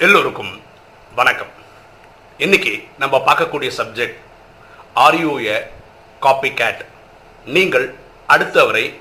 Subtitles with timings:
[0.00, 0.62] எல்லோருக்கும்
[1.14, 1.50] வணக்கம்.
[2.36, 4.16] இன்னைக்கு நம்ம பார்க்கக்கூடிய subject
[4.96, 5.58] are you a a
[6.54, 6.84] copycat
[7.44, 7.94] நீங்கள்
[8.28, 8.94] அடுத்தவரை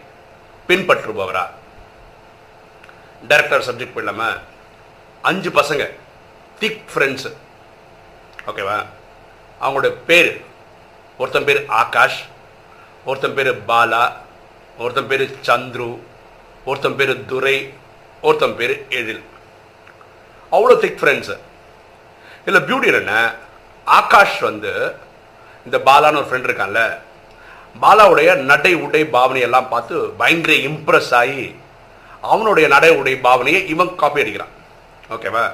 [0.68, 1.50] பின்பற்றுபவரா?
[3.28, 4.39] டைரக்டர் சப்ஜெக்ட் இல்லாமல்
[5.21, 5.89] அஞ்சு பசங்க
[6.60, 7.34] திக் ஃப்ரெண்ட்ஸு
[8.46, 8.86] ஓகேவா
[9.62, 10.41] அவங்களுடைய பேர்
[11.18, 12.21] ஒருத்தன் பேர் ஆகாஷ்
[13.05, 14.14] ஒருத்தன் பேர் பாலா
[14.78, 16.00] ஒருத்தன் பேர் சந்துரு
[16.66, 17.73] ஒருத்தன் பேர் துரை
[18.21, 19.24] ஒருத்தன் பேர் எழில்.
[20.56, 21.36] அவ்வளோ திக் ஃப்ரெண்ட்ஸு
[22.46, 23.16] இதில் பியூட்டி என்ன?
[23.88, 24.71] ஆகாஷ் வந்து
[25.66, 26.82] இந்த பாலான்னு ஒரு ஃப்ரெண்ட் இருக்கான்ல
[27.84, 31.46] பாலாவுடைய நடை உடை பாவனையெல்லாம் பார்த்து பயங்கர இம்ப்ரெஸ் ஆகி
[32.31, 34.53] அவனுடைய நடை உடை பாவனையை இவன் காப்பி அடிக்கிறான்.
[35.09, 35.45] ஓகேவா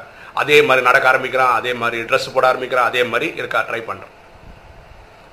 [0.42, 4.16] அதே மாதிரி நடக்க ஆரம்பிக்கிறான் அதே மாதிரி ட்ரெஸ் போட ஆரம்பிக்கிறான் அதே மாதிரி இருக்கா ட்ரை பண்ணுறான்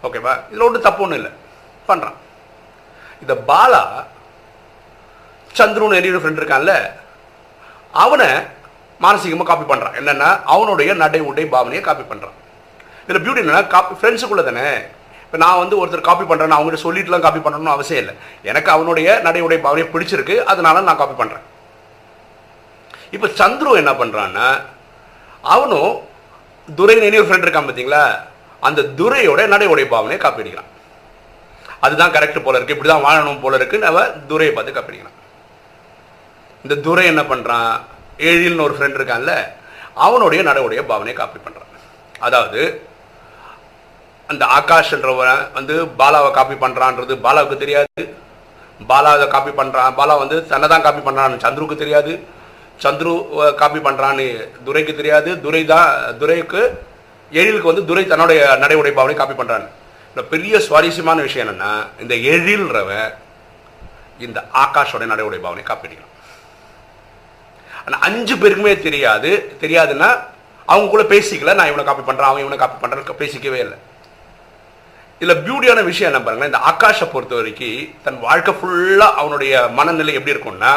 [0.05, 1.33] ஓகேவா இதில் ஒன்றும் தப்பு ஒன்றும் இல்லை.
[1.88, 2.16] பண்ணுறான்
[3.23, 3.83] இந்த பாலா
[5.51, 6.73] சந்துருன்னு எரியும் ஃப்ரெண்ட் இருக்கான்ல
[7.95, 8.29] அவனை
[9.05, 12.37] மானசீகமாக காப்பி பண்ணுறான் என்னென்னா அவனுடைய நடை உடை பாவனையை காப்பி பண்ணுறான்
[13.07, 14.68] இதில் பியூட்டி என்னென்னா காப்பி ஃப்ரெண்ட்ஸுக்குள்ளே தானே.
[15.26, 18.15] இப்போ நான் வந்து ஒருத்தர் காப்பி பண்ணுறேன் அவங்ககிட்ட சொல்லிட்டுலாம் காப்பி பண்ணணும்னு அவசியம் இல்லை.
[18.51, 21.45] எனக்கு அவனுடைய நடை உடை பாவனையை பிடிச்சிருக்கு அதனால நான் காப்பி பண்ணுறேன்
[23.16, 24.46] இப்போ சந்துரு என்ன பண்ணுறான்னா
[25.54, 25.93] அவனும்
[26.68, 28.04] துரை நெனி ஒரு ஃப்ரெண்ட் இருக்கான் பார்த்தீங்களா
[28.68, 30.71] அந்த துரையோட நடை உடை பாவனையை காப்பி அடிக்கிறான்.
[31.84, 32.74] அதுதான் கரெக்ட் போல இருக்கு.
[32.76, 35.18] இப்படி தான் வாழணும் போல இருக்குன்னு அவன் துரையை பார்த்து காப்பி அடிக்கிறான்.
[36.65, 37.73] இந்த துரை என்ன பண்ணுறான்
[38.30, 39.34] ஏழில்னு ஒரு ஃப்ரெண்ட் இருக்கான்ல
[40.06, 41.72] அவனுடைய நடவுடைய பாவனையை காப்பி பண்ணுறான்
[42.26, 42.60] அதாவது
[44.28, 48.02] அந்த ஆகாஷ்ன்றவன் வந்து பாலாவை காப்பி பண்ணுறான்றது பாலாவுக்கு தெரியாது.
[48.90, 52.12] பாலாவை காப்பி பண்ணுறான் பாலா வந்து தன்னை தான் காப்பி பண்ணுறான்னு சந்துருக்கு தெரியாது.
[52.84, 53.12] சந்துரு
[53.60, 54.26] காப்பி பண்ணுறான்னு
[54.66, 55.30] துரைக்கு தெரியாது.
[55.44, 56.62] துரை தான் துரைக்கு
[57.30, 59.70] எழிலுக்கு வந்து துரை தன்னுடைய நடை உடை பாவனை காப்பி பண்ணுறான்னு
[60.10, 61.72] இந்த பெரிய சுவாரஸ்யமான விஷயம் என்னென்னா
[62.02, 63.09] இந்த எழில்ன்றவன்
[64.26, 66.12] இந்த ஆகாஷோட நடை உடை பாவனை காப்பி அடிக்கிறான்.
[67.87, 69.31] ஆனால் அஞ்சு பேருக்குமே தெரியாது.
[69.62, 70.09] தெரியாதுன்னா
[70.69, 73.77] அவங்க கூட பேசிக்கல நான் இவனை காப்பி பண்ணுறேன் அவன் இவனை காப்பி பண்ணுறேன்னு பேசிக்கவே இல்லை.
[75.21, 80.34] இதில் பியூட்டியான விஷயம் என்ன பாருங்களேன் இந்த ஆகாஷை பொறுத்த வரைக்கும் தன் வாழ்க்கை ஃபுல்லாக அவனுடைய மனநிலை எப்படி
[80.34, 80.72] இருக்கும்னா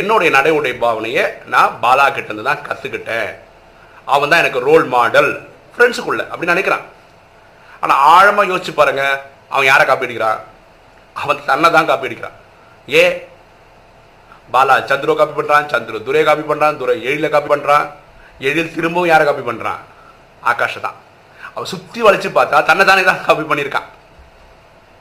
[0.00, 1.24] என்னுடைய நடை உடை பாவனையை
[1.54, 3.30] நான் பாலா கிட்டேருந்து தான் கற்றுக்கிட்டேன்
[4.14, 5.30] அவன் தான் எனக்கு ரோல் மாடல்
[5.74, 6.86] ஃப்ரெண்ட்ஸுக்குள்ள அப்படின்னு நினைக்கிறான்.
[7.82, 9.18] ஆனால் ஆழமாக யோசிச்சு பாருங்கள்
[9.52, 10.40] அவன் யாரை காப்பி அடிக்கிறான்?
[11.22, 12.36] அவன் தன்னை தான் காப்பி அடிக்கிறான்.
[12.88, 13.04] ஏ
[14.54, 17.86] பாலா சந்துரு காப்பி பண்ணுறான் சந்துரு துரை காப்பி பண்ணுறான் துரை எழில காப்பி பண்ணுறான்
[18.48, 19.80] எழில் திரும்பவும் யாரை காப்பி பண்ணுறான்
[20.50, 20.96] ஆகாஷை தான்.
[21.54, 23.88] அவன் சுற்றி வளைச்சு பார்த்தா தன்னை தானே தான் காப்பி பண்ணியிருக்கான்.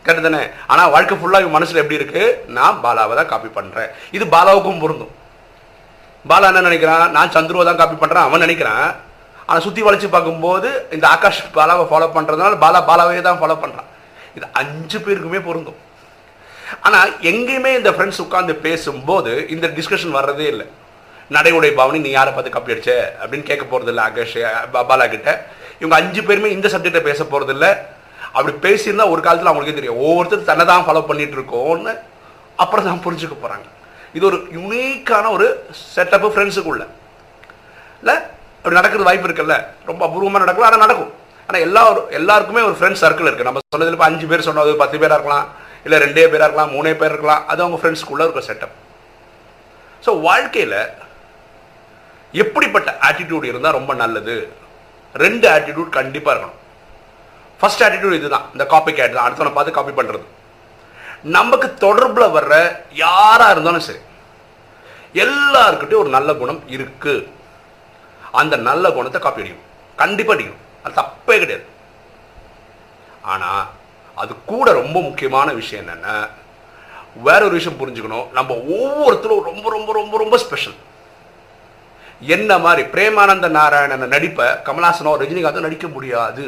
[0.06, 0.42] கரெக்டு தானே?
[0.72, 5.14] ஆனால் வாழ்க்கை ஃபுல்லாக இவன் மனசில் எப்படி இருக்குது நான் பாலாவை தான் காப்பி பண்ணுறேன் இது பாலாவுக்கும் பொருந்தும்.
[6.30, 7.06] பாலா என்ன நினைக்கிறான்?
[7.18, 8.88] நான் சந்துருவை தான் காப்பி பண்ணுறேன் அவன் நினைக்கிறான்.
[9.48, 13.90] ஆனால் சுற்றி வளைச்சு பார்க்கும்போது இந்த ஆகாஷ் பாலாவை ஃபாலோ பண்ணுறதுனால பாலா பாலாவே தான் ஃபாலோ பண்ணுறான்
[14.38, 15.80] இது அஞ்சு பேருக்குமே பொருந்தும்.
[16.88, 20.66] ஆனால் எங்கேயுமே இந்த ஃப்ரெண்ட்ஸ் உட்காந்து பேசும்போது இந்த டிஸ்கஷன் வர்றதே இல்லை.
[21.36, 22.92] நடை உடை பாவனி நீ யாரை பார்த்து கப்பி அடிச்ச?
[23.22, 24.38] அப்படின்னு கேட்க போகிறது இல்லை ஆகாஷ்
[24.90, 25.30] பாலா கிட்ட.
[25.82, 27.72] இவங்க அஞ்சு பேருமே இந்த சப்ஜெக்டை பேச போகிறது இல்லை
[28.38, 30.02] அப்படி பேசியிருந்தா ஒரு காலத்தில் அவங்களுக்கே தெரியும்.
[30.08, 31.94] ஒவ்வொருத்தர் தன்னை தான் ஃபாலோ பண்ணிட்டு இருக்கோம்னு
[32.64, 33.68] அப்புறம் தான் புரிஞ்சுக்க போகிறாங்க
[34.18, 35.48] இது ஒரு யுனிக்கான ஒரு
[35.96, 36.84] செட்டப்பு ஃப்ரெண்ட்ஸுக்குள்ள
[38.02, 38.16] இல்லை
[38.60, 39.56] அப்படி நடக்கிறது வாய்ப்பு இருக்குல்ல.
[39.90, 41.12] ரொம்ப அபூர்வமாக நடக்கலாம் ஆனால் நடக்கும்.
[41.48, 41.84] ஆனால் எல்லா
[42.20, 45.48] எல்லாருக்குமே ஒரு ஃப்ரெண்ட்ஸ் சர்க்கிள் இருக்குது நம்ம சொன்னதில் இப்போ அஞ்சு பேர் சொன்னது பத்து பேராக இருக்கலாம்.
[45.86, 48.76] இல்லை ரெண்டே பேராக இருக்கலாம் மூணே பேர் இருக்கலாம் அது அவங்க ஃப்ரெண்ட்ஸ்குள்ளே இருக்க செட்டப்
[50.06, 50.80] ஸோ வாழ்க்கையில்
[52.44, 54.36] எப்படிப்பட்ட ஆட்டிடியூட் இருந்தால் ரொம்ப நல்லது?
[55.24, 56.60] ரெண்டு ஆட்டிடியூட் கண்டிப்பாக இருக்கணும்.
[57.60, 58.46] ஃபஸ்ட் ஆட்டிடியூட் இதுதான்.
[58.54, 59.26] இந்த காப்பி கேட் தான்.
[59.28, 60.26] அடுத்தவனை பார்த்து காப்பி பண்ணுறது
[61.36, 62.54] நமக்கு தொடர்பில் வர்ற
[63.02, 64.02] யாராக இருந்தாலும் சரி
[65.24, 67.28] எல்லாருக்கிட்டையும் ஒரு நல்ல குணம் இருக்குது
[68.42, 69.68] அந்த நல்ல குணத்தை காப்பி அடிக்கணும்.
[70.02, 70.64] கண்டிப்பாக அடிக்கணும்.
[70.84, 71.66] அது தப்பே கிடையாது.
[73.34, 73.64] ஆனால்
[74.24, 76.16] அது கூட ரொம்ப முக்கியமான விஷயம் என்னென்னா
[77.28, 78.28] வேற ஒரு விஷயம் புரிஞ்சுக்கணும்.
[78.38, 80.78] நம்ம ஒவ்வொருத்தரும் ரொம்ப ரொம்ப ரொம்ப ரொம்ப ஸ்பெஷல்
[82.36, 82.84] என்ன மாதிரி?
[82.96, 86.44] பிரேமானந்த நாராயணன் நடிப்பை கமலாசனோ ரஜினிகாந்தோ நடிக்க முடியாது.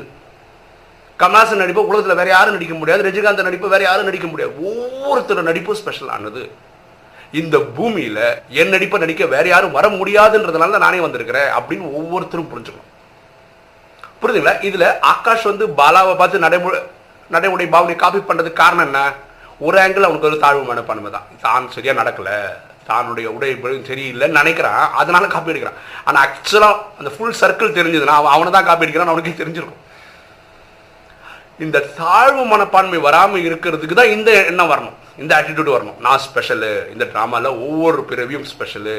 [1.22, 3.06] கமலாசன் நடிப்பை உலகத்தில் வேற யாரும் நடிக்க முடியாது.
[3.08, 4.54] ரஜினிகாந்த் நடிப்பை வேற யாரும் நடிக்க முடியாது.
[4.70, 6.44] ஒவ்வொருத்தரோட நடிப்பும் ஸ்பெஷலானது
[7.42, 8.20] இந்த பூமியில
[8.62, 12.90] என் நடிப்பை நடிக்க வேற யாரும் வர முடியாதுன்றதுனால தான் நானே வந்திருக்கிறேன் அப்படின்னு ஒவ்வொருத்தரும் புரிஞ்சுக்கணும்.
[14.22, 16.80] புரிஞ்சுங்களா இதில் ஆகாஷ் வந்து பாலாவை பார்த்து நடைமுறை
[17.30, 19.02] நடைமுறை பாவனை காப்பி பண்ணுறதுக்கு காரணம் என்ன?
[19.66, 21.28] ஒரு ஆங்கிள் அவனுக்கு ஒரு தாழ்வு மனப்பான்மை தான்.
[21.46, 22.38] தான் சரியாக நடக்கலை.
[22.88, 23.52] தானுடைய உடை
[23.90, 24.84] சரியில்லைன்னு நினைக்கிறான்.
[25.02, 29.40] அதனால காப்பி அடிக்கிறான் ஆனால் ஆக்சுவலாக அந்த ஃபுல் சர்க்கிள் தெரிஞ்சதுன்னா அவன் அவனை தான் காப்பி அடிக்கிறான் அவனுக்கே
[29.42, 29.82] தெரிஞ்சிருக்கும்.
[31.64, 34.98] இந்த தாழ்வு மனப்பான்மை வராமல் இருக்கிறதுக்கு தான் இந்த எண்ணம் வரணும்.
[35.22, 35.98] இந்த ஆட்டிடியூட் வரணும்.
[36.06, 38.98] நான் ஸ்பெஷலு இந்த ட்ராமாவில் ஒவ்வொரு பிறவியும் ஸ்பெஷலு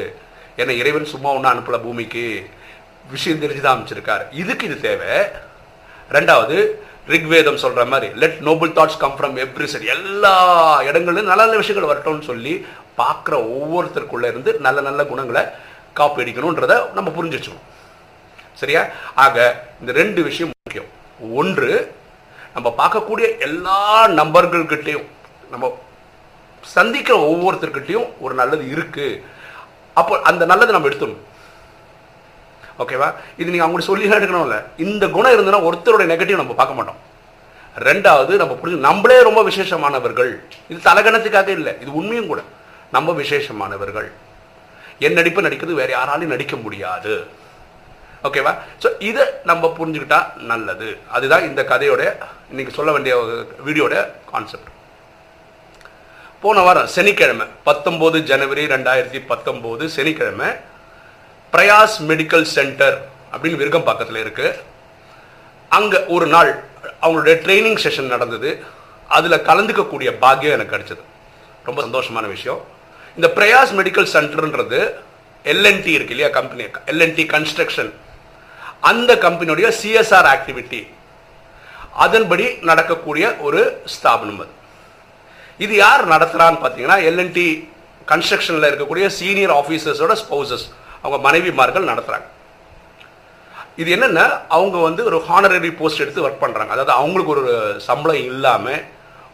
[0.61, 2.25] என்னை இறைவன் சும்மா ஒன்றும் அனுப்பல பூமிக்கு.
[3.13, 5.13] விஷயம் தெரிஞ்சு தான் அமைச்சிருக்காரு இதுக்கு இது தேவை.
[6.15, 6.57] ரெண்டாவது
[7.13, 10.33] ரிக்வேதம் சொல்ற மாதிரி let noble thoughts come from every side எல்லா
[10.87, 12.53] இடங்களிலும் நல்ல நல்ல விஷயங்கள் வரட்டும்னு சொல்லி
[12.99, 15.43] பார்க்குற ஒவ்வொருத்தருக்குள்ள இருந்து நல்ல நல்ல குணங்களை
[15.99, 17.67] காப்பி அடிக்கணுன்றத நம்ம புரிஞ்சு வச்சுக்கணும்
[18.61, 18.81] சரியா?
[19.23, 19.35] ஆக
[19.81, 20.89] இந்த ரெண்டு விஷயம் முக்கியம்.
[21.39, 21.69] ஒன்று
[22.55, 23.79] நம்ம பார்க்கக்கூடிய எல்லா
[24.19, 25.07] நம்பர்கள்கிட்டையும்
[25.53, 25.71] நம்ம
[26.75, 29.07] சந்திக்கிற ஒவ்வொருத்தர்கிட்டையும் ஒரு நல்லது இருக்கு.
[29.93, 31.25] அப்போ அந்த நல்லதை நம்ம எடுத்துடணும்.
[32.83, 33.07] ஓகேவா
[33.39, 34.57] இது நீங்கள் அவங்களுக்கு சொல்லி எடுக்கணும்ல.
[34.85, 36.99] இந்த குணம் இருந்ததுன்னா ஒருத்தரோட நெகட்டிவ் நம்ம பார்க்க மாட்டோம்.
[37.87, 40.33] ரெண்டாவது நம்ம புரிஞ்சு நம்மளே ரொம்ப விசேஷமானவர்கள்.
[40.71, 42.41] இது தலகணத்துக்காக இல்லை இது உண்மையும் கூட.
[42.95, 44.09] நம்ம விசேஷமானவர்கள்.
[45.05, 47.15] என் நடிப்பு நடிக்கிறது வேற யாராலையும் நடிக்க முடியாது.
[48.27, 48.51] ஓகேவா
[48.83, 50.19] ஸோ இதை நம்ம புரிஞ்சுக்கிட்டா
[50.51, 50.87] நல்லது.
[51.15, 52.03] அதுதான் இந்த கதையோட
[52.51, 53.15] இன்னைக்கு சொல்ல வேண்டிய
[53.67, 53.95] வீடியோட
[54.31, 54.71] கான்செப்ட்
[56.43, 60.49] போன வாரம் சனிக்கிழமை பத்தொம்போது ஜனவரி ரெண்டாயிரத்தி பத்தொம்போது சனிக்கிழமை
[61.55, 62.95] பிரயாஸ் மெடிக்கல் சென்டர்
[63.33, 64.47] அப்படின்னு விருகம் பக்கத்தில் இருக்கு.
[65.77, 66.51] அங்கே ஒரு நாள்
[67.05, 68.49] அவங்களுடைய ட்ரைனிங் செஷன் நடந்தது.
[69.17, 71.03] அதில் கலந்துக்கக்கூடிய பாக்கியம் எனக்கு கிடைச்சது.
[71.67, 72.61] ரொம்ப சந்தோஷமான விஷயம்.
[73.17, 74.79] இந்த பிரயாஸ் மெடிக்கல் சென்டர்ன்றது
[75.51, 76.63] எல்என்டி இருக்கு இல்லையா கம்பெனி
[76.93, 77.91] எல்என்டி கன்ஸ்ட்ரக்ஷன்
[78.89, 80.81] அந்த கம்பெனியுடைய சிஎஸ்ஆர் ஆக்டிவிட்டி
[82.05, 83.61] அதன்படி நடக்கக்கூடிய ஒரு
[83.95, 84.53] ஸ்தாபனம் அது.
[85.65, 87.47] இது யார் நடத்துகிறான்னு பார்த்தீங்கன்னா எல்என்டி
[88.11, 90.65] கன்ஸ்ட்ரக்ஷனில் இருக்கக்கூடிய சீனியர் ஆஃபீஸர்ஸோட ஸ்பௌசஸ்
[91.05, 92.29] அவங்க மனைவிமார்கள் நடத்துகிறாங்க
[93.81, 94.25] இது என்னென்னா
[94.55, 97.45] அவங்க வந்து ஒரு ஹானரரி போஸ்ட் எடுத்து ஒர்க் பண்ணுறாங்க அதாவது அவங்களுக்கு ஒரு
[97.87, 98.83] சம்பளம் இல்லாமல்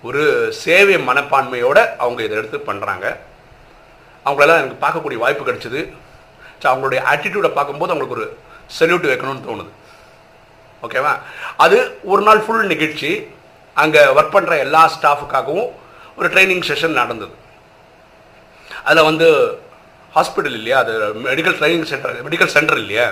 [0.08, 0.22] ஒரு
[0.62, 3.06] சேவை மனப்பான்மையோடு அவங்க இதை எடுத்து பண்ணுறாங்க
[4.26, 5.82] அவங்களெல்லாம் எனக்கு பார்க்கக்கூடிய வாய்ப்பு கிடைச்சிது.
[6.62, 8.26] ஸோ அவங்களுடைய ஆட்டிடியூடை பார்க்கும்போது அவங்களுக்கு ஒரு
[8.80, 9.72] செல்யூட் வைக்கணும்னு தோணுது.
[10.86, 11.14] ஓகேவா
[11.64, 11.78] அது
[12.12, 13.12] ஒரு நாள் ஃபுல் நிகழ்ச்சி.
[13.84, 15.70] அங்கே ஒர்க் பண்ணுற எல்லா ஸ்டாஃபுக்காகவும்
[16.20, 17.34] ஒரு ட்ரைனிங் செஷன் நடந்தது.
[18.88, 19.28] அதில் வந்து
[20.16, 20.78] ஹாஸ்பிட்டல் இல்லையா?
[20.84, 20.94] அது
[21.28, 23.08] medical training centre medical centre இல்லையா?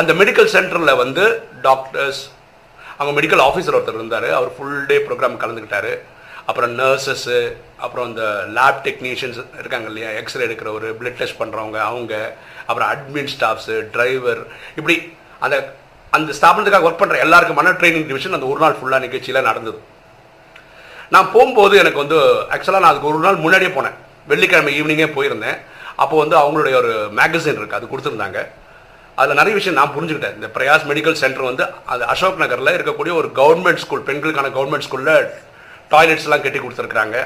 [0.00, 1.24] அந்த மெடிக்கல் சென்டரில் வந்து
[1.68, 2.22] டாக்டர்ஸ்
[2.98, 4.28] அவங்க மெடிக்கல் ஆஃபீஸர் ஒருத்தர் இருந்தார்.
[4.38, 5.92] அவர் ஃபுல் டே ப்ரோக்ராம் கலந்துக்கிட்டாரு.
[6.50, 7.38] அப்புறம் நர்சஸ்ஸு
[7.84, 8.24] அப்புறம் இந்த
[8.56, 10.08] லேப் டெக்னீஷியன்ஸ் இருக்காங்க இல்லையா?
[10.20, 12.14] எக்ஸ்ரே எடுக்கிறவர் பிளட் டெஸ்ட் பண்ணுறவங்க அவங்க
[12.66, 14.42] அப்புறம் அட்மின் ஸ்டாஃப்ஸு டிரைவர்
[14.78, 14.96] இப்படி
[15.44, 15.56] அந்த
[16.16, 19.78] அந்த ஸ்தாபனத்துக்காக ஒர்க் பண்ணுற எல்லாருக்குமான ட்ரைனிங் டிவிஷன் அந்த ஒரு நாள் ஃபுல்லாக நிகழ்ச்சியில் நடந்தது.
[21.14, 22.18] நான் போகும்போது எனக்கு வந்து
[22.54, 23.96] ஆக்சுவலாக நான் அதுக்கு ஒரு நாள் முன்னாடியே போனேன்.
[24.32, 25.58] வெள்ளிக்கிழமை ஈவினிங்கே போயிருந்தேன்.
[26.02, 28.40] அப்போ வந்து அவங்களுடைய ஒரு மேகசின் இருக்குது அது கொடுத்துருந்தாங்க.
[29.20, 30.36] அதில் நிறைய விஷயம் நான் புரிஞ்சுக்கிட்டேன்.
[30.38, 35.14] இந்த பிரயாஸ் மெடிக்கல் சென்டர் வந்து அது அசோக் நகரில் இருக்கக்கூடிய ஒரு கவர்மெண்ட் ஸ்கூல் பெண்களுக்கான கவர்மெண்ட் ஸ்கூலில்
[35.92, 37.16] டாய்லெட்ஸ்லாம் கட்டி கொடுத்துருக்குறாங்க.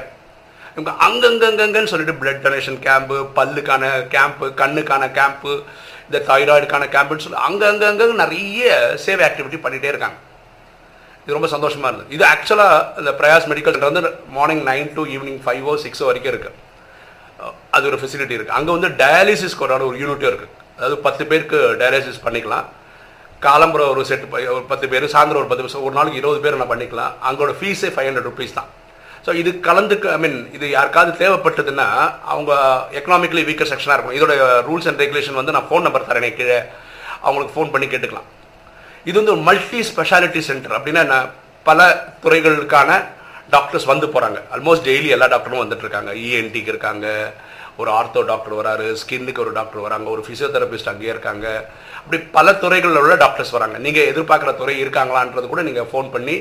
[0.73, 3.83] இவங்க அங்கங்கங்கங்கன்னு சொல்லிட்டு பிளட் டொனேஷன் கேம்பு பல்லுக்கான
[4.15, 5.53] கேம்ப்பு கண்ணுக்கான கேம்ப்பு
[6.07, 8.69] இந்த தைராய்டுக்கான கேம்புன்னு சொல்லி அங்கங்கங்க நிறைய
[9.05, 10.17] சேவை ஆக்டிவிட்டி பண்ணிகிட்டே இருக்காங்க.
[11.23, 12.13] இது ரொம்ப சந்தோஷமாக இருந்தது.
[12.15, 16.55] இது ஆக்சுவலாக இந்த பிரயாஸ் மெடிக்கல் சென்டர் வந்து மார்னிங் நைன் டு ஈவினிங் ஃபைவோ சிக்ஸோ வரைக்கும் இருக்குது
[17.75, 22.25] அது ஒரு ஃபெசிலிட்டி இருக்குது அங்கே வந்து டயாலிசிஸ்க்கு ஒரு ஒரு யூனிட்டும் இருக்குது அதாவது பத்து பேருக்கு டயாலிசிஸ்
[22.25, 22.65] பண்ணிக்கலாம்.
[23.45, 24.25] காலம்புறம் ஒரு செட்
[24.55, 27.13] ஒரு பத்து பேர் சாயந்தரம் ஒரு பத்து பேர் ஒரு நாளைக்கு இருபது பேர் நான் பண்ணிக்கலாம்.
[27.29, 28.69] அங்கோட ஃபீஸே ஃபைவ் ஹண்ட்ரட் ருபீஸ் தான்.
[29.25, 31.87] ஸோ இது கலந்துக்கு ஐ மீன் இது யாருக்காவது தேவைப்பட்டதுன்னா
[32.33, 32.51] அவங்க
[32.99, 34.17] எக்கனாமிக்கலி வீக்கர் செக்ஷனாக இருக்கும்.
[34.17, 34.33] இதோட
[34.67, 36.59] ரூல்ஸ் அண்ட் ரெகுலேஷன் வந்து நான் ஃபோன் நம்பர் தரேன் கீழே.
[37.25, 38.27] அவங்களுக்கு ஃபோன் பண்ணி கேட்டுக்கலாம்.
[39.09, 41.19] இது வந்து ஒரு மல்டி ஸ்பெஷாலிட்டி சென்டர் அப்படின்னா
[41.69, 41.79] பல
[42.23, 42.91] துறைகளுக்கான
[43.53, 46.11] டாக்டர்ஸ் வந்து போகிறாங்க ஆல்மோஸ்ட் டெய்லி எல்லா டாக்டரும் வந்துட்டு இருக்காங்க.
[46.25, 47.07] இஎன்டிக்கு இருக்காங்க.
[47.81, 51.47] ஒரு ஆர்த்தோ டாக்டர் வராரு ஸ்கின்னுக்கு ஒரு டாக்டர் வராங்க ஒரு ஃபிசியோதெரபிஸ்ட் அங்கேயே இருக்காங்க.
[51.99, 53.77] அப்படி பல துறைகளில் உள்ள டாக்டர்ஸ் வராங்க.
[53.85, 56.35] நீங்கள் எதிர்பார்க்குற துறை இருக்காங்களான்றது கூட நீங்கள் ஃபோன் பண்ணி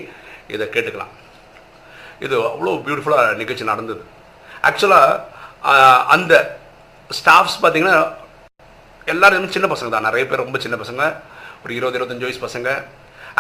[0.55, 1.13] இதை கேட்டுக்கலாம்.
[2.27, 4.03] இது அவ்வளோ பியூட்டிஃபுல்லாக நிகழ்ச்சி நடந்தது.
[4.69, 5.77] ஆக்சுவலாக
[6.15, 6.35] அந்த
[7.11, 7.99] ஸ்டாஃப்ஸ் பார்த்தீங்கன்னா
[9.15, 10.09] எல்லாருமே சின்ன பசங்க தான்.
[10.09, 11.03] நிறைய பேர் ரொம்ப சின்ன பசங்க.
[11.65, 12.69] ஒரு இருபது இருபத்தஞ்சு வயசு பசங்க.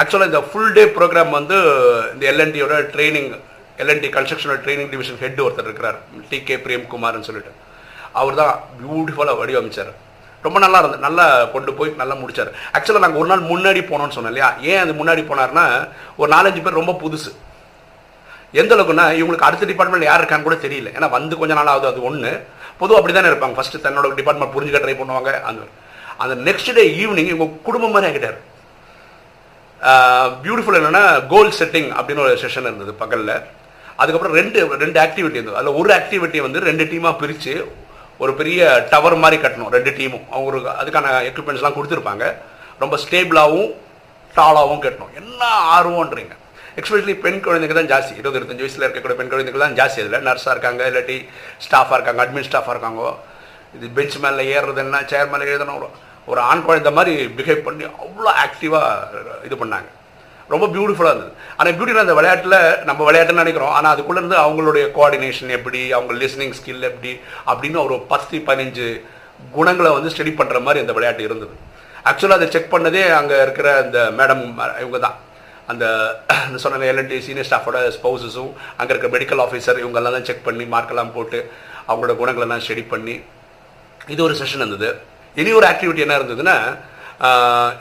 [0.00, 1.56] ஆக்சுவலாக இந்த ஃபுல் டே ப்ரோக்ராம் வந்து
[2.14, 3.30] இந்த எல்என்டியோட training
[3.82, 5.98] L and T constructional training division head ஒருத்தர் இருக்கிறார்.
[6.30, 7.52] டி கே பிரேம்குமார்னு சொல்லிட்டு.
[8.20, 9.90] அவர் தான் பியூட்டிஃபுல்லாக வடிவமைச்சார்.
[10.46, 12.50] ரொம்ப நல்லா இருந்தது நல்லா கொண்டு போய் நல்லா முடிச்சார்.
[12.76, 14.48] ஆக்சுவலாக நாங்கள் ஒரு நாள் முன்னாடி போனோம்னு சொன்னோம் இல்லையா?
[14.70, 15.64] ஏன் அது முன்னாடி போனார்னா
[16.20, 17.30] ஒரு நாலஞ்சு பேர் ரொம்ப புதுசு.
[18.60, 20.90] எந்த அளவுக்குன்னா இவங்களுக்கு அடுத்த டிபார்ட்மெண்ட் யார் இருக்கான்னு கூட தெரியல.
[20.98, 22.30] ஏன்னா வந்து கொஞ்ச நாள் ஆகுது அது ஒன்று
[22.80, 23.56] பொதுவாக அப்படி தானே இருப்பாங்க.
[23.58, 25.66] ஃபஸ்ட்டு தன்னோட டிபார்ட்மெண்ட் புரிஞ்சுக்க ட்ரை பண்ணுவாங்க அந்த
[26.24, 28.38] அந்த நெக்ஸ்ட் டே ஈவினிங் இவங்க குடும்பம் மாதிரி ஆகிட்டார்.
[30.44, 33.34] பியூட்டிஃபுல் என்னென்னா கோல் செட்டிங் அப்படின்னு ஒரு செஷன் இருந்தது பகலில்.
[34.02, 35.58] அதுக்கப்புறம் ரெண்டு ரெண்டு ஆக்டிவிட்டி இருந்தது.
[35.60, 37.54] அதில் ஒரு ஆக்டிவிட்டி வந்து ரெண்டு டீமாக பிரித்து
[38.22, 38.60] ஒரு பெரிய
[38.92, 42.24] டவர் மாதிரி கட்டணும் ரெண்டு டீமும் அவங்களுக்கு அதுக்கான எக்யூப்மெண்ட்ஸ்லாம் கொடுத்துருப்பாங்க.
[42.82, 43.70] ரொம்ப ஸ்டேபிளாகவும்
[44.38, 45.14] டாலாகவும் கட்டணும்.
[45.20, 45.42] என்ன
[45.76, 46.34] ஆர்வம்ன்றீங்க.
[46.80, 48.12] எக்ஸ்பெஷலி பெண் குழந்தைங்க தான் ஜாஸ்தி.
[48.20, 51.16] இருபது இருபத்தஞ்சு வயசில் இருக்கக்கூடிய பெண் குழந்தைங்க தான் ஜாஸ்தி இதில் நர்ஸாக இருக்காங்க இல்லாட்டி
[51.66, 53.02] ஸ்டாஃபாக இருக்காங்க அட்மின் ஸ்டாஃபாக இருக்காங்க.
[53.76, 55.88] இது பெஞ்ச் மேலே ஏறுறது என்ன சேர் மேலே ஏறுதுன்னா ஒரு
[56.30, 59.88] ஒரு ஆண் குழந்தை மாதிரி பிஹேவ் பண்ணி அவ்வளோ ஆக்டிவாக இது பண்ணாங்க.
[60.52, 61.32] ரொம்ப பியூட்டிஃபுல்லாக இருந்தது.
[61.58, 63.72] ஆனால் பியூட்டிஃபுல்லாக அந்த விளையாட்டில் நம்ம விளையாட்டுன்னு நினைக்கிறோம்.
[63.78, 67.12] ஆனால் அதுக்குள்ளே இருந்து அவங்களுடைய கோஆர்டினேஷன் எப்படி அவங்க லிஸ்னிங் ஸ்கில் எப்படி
[67.50, 68.88] அப்படின்னு ஒரு பத்து பதினஞ்சு
[69.56, 71.54] குணங்களை வந்து ஸ்டடி பண்ணுற மாதிரி அந்த விளையாட்டு இருந்தது.
[72.10, 74.44] ஆக்சுவலாக அதை செக் பண்ணதே அங்கே இருக்கிற அந்த மேடம்
[74.82, 75.16] இவங்க தான்
[75.72, 75.84] அந்த
[76.62, 81.38] சொன்ன எல்என்டி சீனியர் ஸ்டாஃபோட ஸ்பௌசஸும் அங்கே இருக்கிற மெடிக்கல் ஆஃபீஸர் இவங்கெல்லாம் தான் செக் பண்ணி மார்க்கெல்லாம் போட்டு
[81.88, 83.16] அவங்களோட குணங்களெல்லாம் ஸ்டடி பண்ணி
[84.12, 84.88] இது ஒரு செஷன் இருந்தது.
[85.40, 86.56] இனி ஒரு ஆக்டிவிட்டி என்ன இருந்ததுன்னா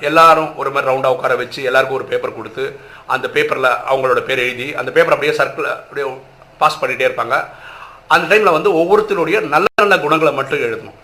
[0.09, 2.63] எல்லாரும் ஒரு மாதிரி ரவுண்டாக உட்கார வச்சு எல்லாருக்கும் ஒரு பேப்பர் கொடுத்து
[3.15, 6.05] அந்த பேப்பரில் அவங்களோட பேர் எழுதி அந்த பேப்பர் அப்படியே சர்க்கிள் அப்படியே
[6.61, 7.35] பாஸ் பண்ணிகிட்டே இருப்பாங்க.
[8.13, 10.97] அந்த டைமில் வந்து ஒவ்வொருத்தருடைய நல்ல நல்ல குணங்களை மட்டும் எழுதணும்.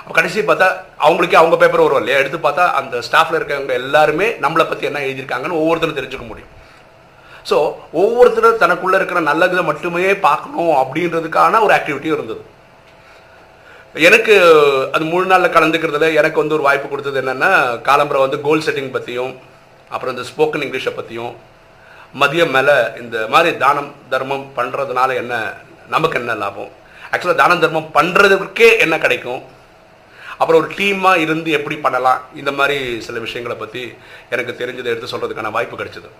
[0.00, 0.68] அப்போ கடைசி பார்த்தா
[1.04, 2.20] அவங்களுக்கே அவங்க பேப்பர் வரும் இல்லையா?
[2.22, 6.52] எடுத்து பார்த்தா அந்த ஸ்டாஃப்ல இருக்கவங்க எல்லாருமே நம்மளை பற்றி என்ன எழுதியிருக்காங்கன்னு ஒவ்வொருத்தரும் தெரிஞ்சுக்க முடியும்.
[7.50, 7.56] ஸோ
[8.02, 12.42] ஒவ்வொருத்தரும் தனக்குள்ளே இருக்கிற நல்லதை மட்டுமே பார்க்கணும் அப்படின்றதுக்கான ஒரு ஆக்டிவிட்டியும் இருந்தது.
[13.94, 14.34] எனக்கு
[14.92, 17.50] அது மூணு நாளில் கலந்துக்கிறதுல எனக்கு வந்து ஒரு வாய்ப்பு கொடுத்தது என்னென்னா
[17.88, 19.32] காலம்பரை வந்து கோல் செட்டிங் பற்றியும்
[19.88, 21.36] அப்புறம் இந்த ஸ்போக்கன் இங்கிலீஷை பற்றியும்
[22.20, 25.54] மதியம் மேலே இந்த மாதிரி தானம் தர்மம் பண்ணுறதுனால என்ன
[25.88, 26.70] நமக்கு என்ன லாபம்?
[27.10, 29.42] ஆக்சுவலாக தானம் தர்மம் பண்ணுறதுக்கே என்ன கிடைக்கும்?
[30.38, 32.20] அப்புறம் ஒரு டீமாக இருந்து எப்படி பண்ணலாம்?
[32.34, 33.94] இந்த மாதிரி சில விஷயங்களை பற்றி
[34.30, 36.10] எனக்கு தெரிஞ்சதை எடுத்து சொல்கிறதுக்கான வாய்ப்பு கிடைச்சிது.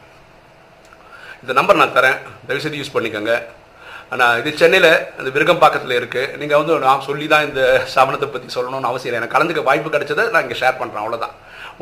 [1.43, 2.19] இந்த நம்பர் நான் தரேன்.
[2.47, 3.43] தயவுசெய்து யூஸ் பண்ணிக்கோங்க.
[4.13, 4.91] ஆனால் இது சென்னையில்
[5.21, 7.63] இந்த விருகம்பாக்கத்தில் இருக்குது நீங்கள் வந்து நான் சொல்லி தான் இந்த
[7.95, 9.21] சமணத்தை பற்றி சொல்லணும்னு அவசியம் இல்லை.
[9.21, 11.35] எனக்கு கலந்துக்க வாய்ப்பு கிடைச்சதை நான் இங்கே ஷேர் பண்ணுறேன் அவ்வளோதான்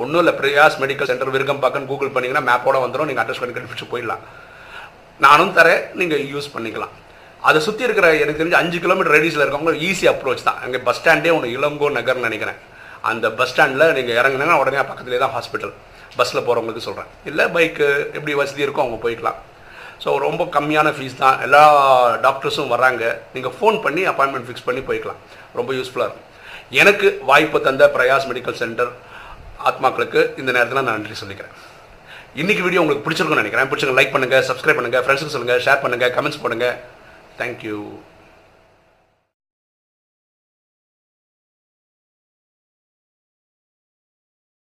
[0.03, 4.23] ஒன்றும் இல்லை பிரியாஸ் மெடிக்கல் சென்டர் விருகம்பாக்கன்னு கூகுள் பண்ணிங்கன்னா மேப்போட வந்துடும் நீங்கள் அட்ரஸ் பண்ணி கண்டுபிடிச்சு போயிடலாம்.
[5.27, 6.95] நானும் தரேன் நீங்கள் யூஸ் பண்ணிக்கலாம்.
[7.49, 10.59] அதை சுற்றி இருக்கிற எனக்கு தெரிஞ்ச அஞ்சு கிலோமீட்டர் ரேடியஸில் இருக்கவங்க ஈஸி அப்ரோச் தான்.
[10.65, 12.59] அங்கே பஸ் ஸ்டாண்டே ஒன்று இளங்கோ நகர்னு நினைக்கிறேன்.
[13.11, 15.73] அந்த பஸ் ஸ்டாண்டில் நீங்கள் இறங்குனீங்கன்னா உடனே பக்கத்துலேயே தான் ஹாஸ்பிட்டல்
[16.19, 19.39] பஸ்ஸில் போகிறவங்களுக்கு சொல்கிறேன் இல்லை பைக்கு எப்படி வசதி இருக்கோ அவங்க போய்க்கலாம்.
[20.03, 21.37] ஸோ ரொம்ப கம்மியான ஃபீஸ் தான்.
[21.47, 21.63] எல்லா
[22.27, 23.03] டாக்டர்ஸும் வராங்க
[23.35, 25.21] நீங்கள் ஃபோன் பண்ணி அப்பாயின்மெண்ட் ஃபிக்ஸ் பண்ணி போய்க்கலாம்.
[25.59, 26.29] ரொம்ப யூஸ்ஃபுல்லாக இருக்கும்.
[26.83, 28.93] எனக்கு வாய்ப்பு தந்த பிரயாஸ் மெடிக்கல் சென்டர்
[29.71, 31.55] ஆத்மாக்களுக்கு இந்த நேரத்தில் நான் நன்றி சொல்லிக்கிறேன்.
[32.43, 33.69] இன்றைக்கி வீடியோ உங்களுக்கு பிடிச்சிருக்கும்னு நினைக்கிறேன்.
[33.71, 36.77] பிடிச்சிருக்க லைக் பண்ணுங்கள் சப்ஸ்கிரைப் பண்ணுங்கள் ஃப்ரெண்ட்ஸுக்கு சொல்லுங்கள் ஷேர் பண்ணுங்கள் கமெண்ட்ஸ் பண்ணுங்கள்
[37.41, 37.79] தேங்க்யூ